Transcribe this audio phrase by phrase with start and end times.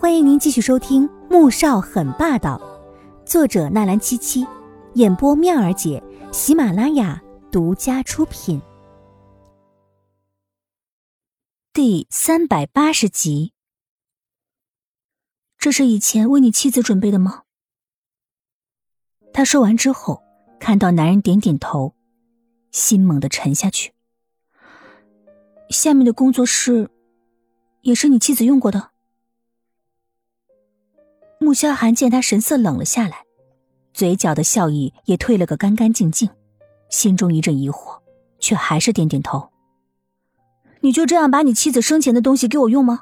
[0.00, 2.56] 欢迎您继续收听《穆少很霸道》，
[3.28, 4.46] 作者纳兰七七，
[4.94, 6.00] 演播妙儿姐，
[6.32, 8.62] 喜马拉雅独家出品，
[11.72, 13.52] 第三百八十集。
[15.58, 17.42] 这是以前为你妻子准备的吗？
[19.32, 20.22] 他说完之后，
[20.60, 21.96] 看到男人点点头，
[22.70, 23.92] 心猛地沉下去。
[25.70, 26.88] 下面的工作室，
[27.80, 28.92] 也是你妻子用过的。
[31.48, 33.24] 穆萧寒见他神色冷了下来，
[33.94, 36.28] 嘴角的笑意也退了个干干净净，
[36.90, 37.98] 心中一阵疑惑，
[38.38, 39.48] 却还是点点头。
[40.80, 43.00] 你就这样把你妻子生前的东西给我用吗？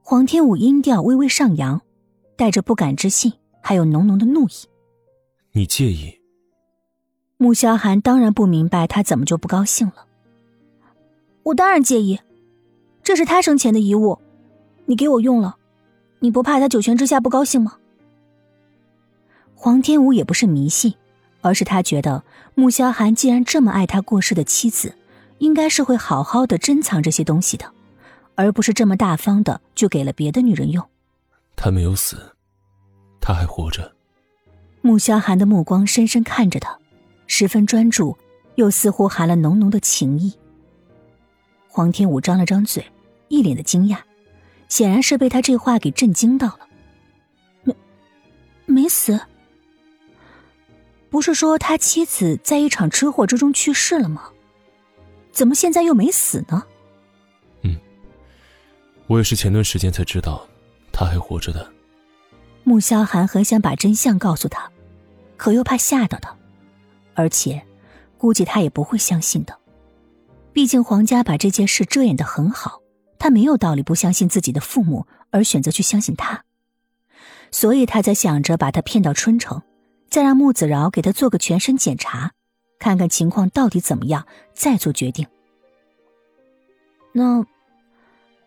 [0.00, 1.82] 黄天武音调微微上扬，
[2.36, 4.52] 带着不敢置信，还有浓浓的怒意。
[5.50, 6.20] 你介意？
[7.36, 10.06] 穆萧寒当然不明白他怎么就不高兴了。
[11.42, 12.20] 我当然介意，
[13.02, 14.16] 这是他生前的遗物，
[14.86, 15.56] 你给我用了。
[16.24, 17.76] 你不怕他九泉之下不高兴吗？
[19.54, 20.94] 黄天武也不是迷信，
[21.42, 24.96] 而是他觉得穆萧寒既然这么爱他过世的妻子，
[25.36, 27.70] 应该是会好好的珍藏这些东西的，
[28.36, 30.82] 而不是这么大方的就给了别的女人用。
[31.56, 32.16] 他没有死，
[33.20, 33.92] 他还活着。
[34.80, 36.78] 穆萧寒的目光深深看着他，
[37.26, 38.16] 十分专注，
[38.54, 40.32] 又似乎含了浓浓的情意。
[41.68, 42.82] 黄天武张了张嘴，
[43.28, 43.98] 一脸的惊讶。
[44.68, 46.60] 显然是被他这话给震惊到了。
[47.62, 47.74] 没，
[48.66, 49.20] 没死。
[51.10, 54.30] 不是说他妻子在一场车祸之中去世了吗？
[55.30, 56.64] 怎么现在又没死呢？
[57.62, 57.76] 嗯，
[59.06, 60.46] 我也是前段时间才知道，
[60.92, 61.72] 他还活着的。
[62.64, 64.70] 穆萧寒很想把真相告诉他，
[65.36, 66.34] 可又怕吓到他，
[67.14, 67.62] 而且
[68.16, 69.56] 估计他也不会相信的。
[70.52, 72.80] 毕竟皇家把这件事遮掩的很好。
[73.24, 76.44] 他没有道理不相信自己的父母，而选择去相信他，
[77.50, 79.62] 所以他在想着把他骗到春城，
[80.10, 82.32] 再让穆子饶给他做个全身检查，
[82.78, 85.26] 看看情况到底怎么样，再做决定。
[87.14, 87.46] 那，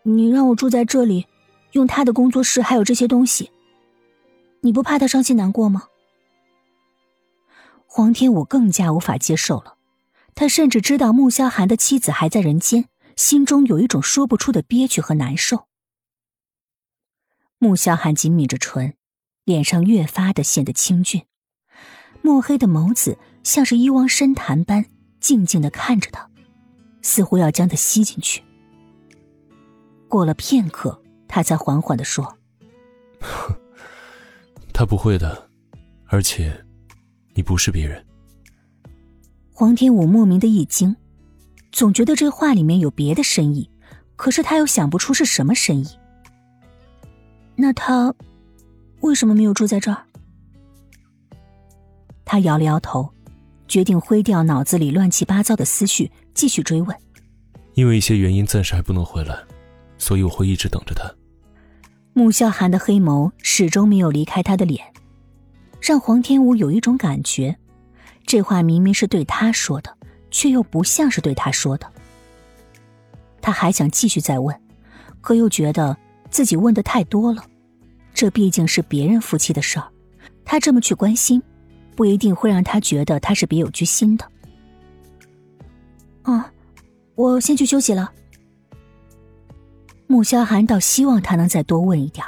[0.04, 1.26] 你让我住在这里，
[1.72, 3.50] 用他的工作室，还有这些东西，
[4.62, 5.86] 你不怕他伤心难过吗？
[7.88, 9.78] 黄天武更加无法接受了，
[10.36, 12.86] 他甚至知道穆萧寒的妻子还在人间。
[13.18, 15.68] 心中有一种说不出的憋屈和难受。
[17.58, 18.96] 穆萧寒紧抿着唇，
[19.44, 21.24] 脸上越发的显得清俊，
[22.22, 24.86] 墨黑的眸子像是一汪深潭般
[25.20, 26.30] 静静的看着他，
[27.02, 28.44] 似乎要将他吸进去。
[30.08, 32.38] 过了片刻，他才缓缓的说
[34.72, 35.50] ：“他不会的，
[36.06, 36.64] 而且，
[37.34, 38.06] 你不是别人。”
[39.52, 40.96] 黄天武莫名的一惊。
[41.72, 43.70] 总觉得这话里面有别的深意，
[44.16, 45.88] 可是他又想不出是什么深意。
[47.56, 48.14] 那他
[49.02, 50.04] 为什么没有住在这儿？
[52.26, 53.10] 他摇了摇头，
[53.68, 56.96] 决定挥掉脑子里乱七八糟的思绪，继续追问。
[57.74, 59.38] 因为一些原因，暂时还不能回来，
[59.98, 61.04] 所以我会一直等着他。
[62.14, 64.84] 穆萧寒的黑眸始终没有离开他的脸，
[65.80, 67.56] 让黄天武有一种感觉，
[68.26, 69.96] 这话明明是对他说的。
[70.38, 71.92] 却又不像是对他说的。
[73.42, 74.56] 他还想继续再问，
[75.20, 75.98] 可又觉得
[76.30, 77.44] 自己问的太多了。
[78.14, 79.88] 这毕竟是别人夫妻的事儿，
[80.46, 81.42] 他这么去关心，
[81.96, 84.32] 不一定会让他觉得他是别有居心的。
[86.22, 86.52] 啊，
[87.16, 88.12] 我先去休息了。
[90.06, 92.24] 穆萧寒倒希望他能再多问一点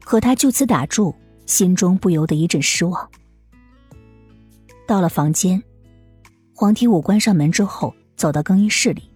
[0.00, 1.14] 可他就此打住，
[1.46, 3.08] 心中不由得一阵失望。
[4.88, 5.62] 到了房间。
[6.60, 9.08] 黄天武关上门之后，走到更衣室里，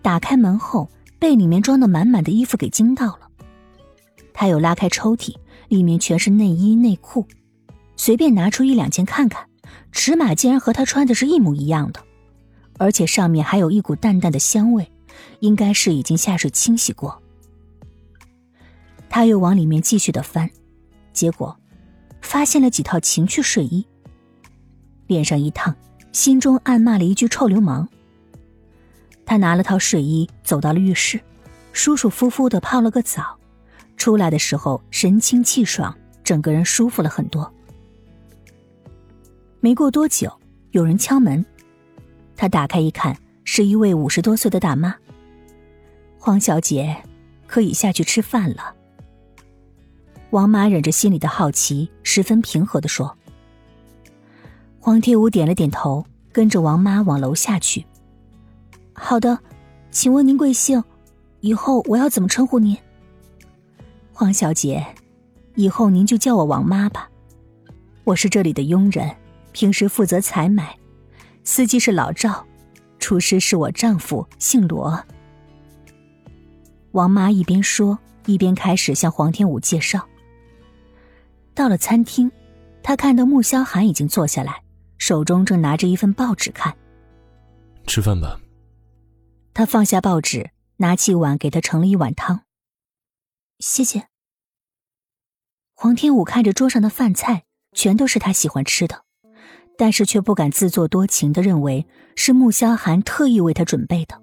[0.00, 0.88] 打开门后，
[1.18, 3.28] 被里面装的满满的衣服给惊到了。
[4.32, 5.36] 他又拉开抽屉，
[5.68, 7.26] 里面全是内衣内裤，
[7.94, 9.46] 随便拿出一两件看看，
[9.92, 12.00] 尺码竟然和他穿的是一模一样的，
[12.78, 14.90] 而且上面还有一股淡淡的香味，
[15.40, 17.22] 应该是已经下水清洗过。
[19.10, 20.48] 他又往里面继续的翻，
[21.12, 21.54] 结果
[22.22, 23.86] 发现了几套情趣睡衣，
[25.06, 25.76] 脸上一烫。
[26.12, 27.88] 心中暗骂了一句“臭流氓”。
[29.24, 31.18] 他拿了套睡衣，走到了浴室，
[31.72, 33.38] 舒舒服服的泡了个澡，
[33.96, 37.50] 出来的时候神清气爽，整个人舒服了很多。
[39.60, 40.30] 没过多久，
[40.72, 41.44] 有人敲门，
[42.36, 44.94] 他打开一看，是一位五十多岁的大妈。
[46.18, 47.02] 黄小姐，
[47.46, 48.74] 可以下去吃饭了。
[50.30, 53.16] 王妈忍着心里的好奇，十分平和的说。
[54.84, 57.86] 黄天武点了点头，跟着王妈往楼下去。
[58.92, 59.38] 好的，
[59.92, 60.82] 请问您贵姓？
[61.38, 62.76] 以后我要怎么称呼您？
[64.12, 64.84] 黄小姐，
[65.54, 67.08] 以后您就叫我王妈吧。
[68.02, 69.08] 我是这里的佣人，
[69.52, 70.76] 平时负责采买，
[71.44, 72.44] 司机是老赵，
[72.98, 75.00] 厨师是我丈夫，姓罗。
[76.90, 77.96] 王妈一边说，
[78.26, 80.04] 一边开始向黄天武介绍。
[81.54, 82.28] 到了餐厅，
[82.82, 84.60] 她看到穆萧寒已经坐下来，
[85.04, 86.72] 手中正拿着一份报纸看。
[87.88, 88.40] 吃饭吧。
[89.52, 92.42] 他放下报纸，拿起碗给他盛了一碗汤。
[93.58, 94.06] 谢谢。
[95.74, 99.02] 黄天武看着桌上的饭菜，全都是他喜欢吃的，
[99.76, 101.84] 但是却不敢自作多情的认为
[102.14, 104.22] 是穆萧寒特意为他准备的，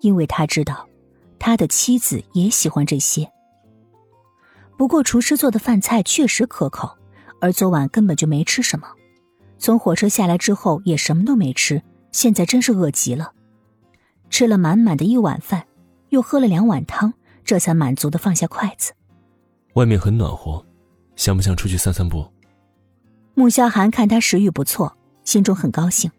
[0.00, 0.86] 因为他知道，
[1.38, 3.26] 他的妻子也喜欢这些。
[4.76, 6.94] 不过厨师做的饭菜确实可口，
[7.40, 8.86] 而昨晚根本就没吃什么，
[9.62, 11.80] 从火车下来之后也什么都没吃，
[12.10, 13.32] 现在真是饿极了。
[14.28, 15.64] 吃了满满的一碗饭，
[16.08, 17.14] 又喝了两碗汤，
[17.44, 18.92] 这才满足的放下筷子。
[19.74, 20.66] 外面很暖和，
[21.14, 22.26] 想不想出去散散步？
[23.34, 26.10] 穆萧寒看他食欲不错，心中很高兴，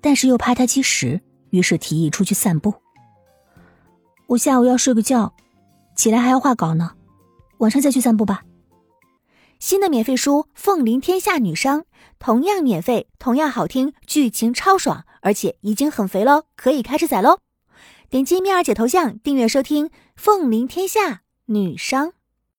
[0.00, 1.20] 但是又怕他积食，
[1.50, 2.72] 于是提议出去散步。
[4.28, 5.34] 我下午要睡个觉，
[5.94, 6.92] 起来还要画稿呢，
[7.58, 8.42] 晚上再去散步吧。
[9.58, 11.80] 新的免费书《凤临天下女商》，
[12.18, 17.38] 同样免费，同样好听，剧情超爽，而且已经很肥喽，可以开始宰喽。
[18.08, 22.08] 点击蜜儿姐头像订阅收听《凤临天下女商》。